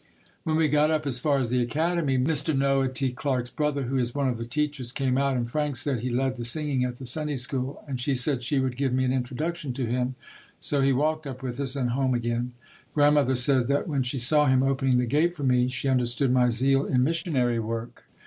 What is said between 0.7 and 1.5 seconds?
up as far